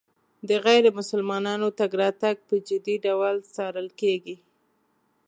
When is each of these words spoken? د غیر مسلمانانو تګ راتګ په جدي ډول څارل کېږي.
د 0.49 0.51
غیر 0.65 0.85
مسلمانانو 0.99 1.67
تګ 1.79 1.91
راتګ 2.01 2.35
په 2.47 2.55
جدي 2.67 2.95
ډول 3.05 3.35
څارل 3.53 3.89
کېږي. 3.99 4.35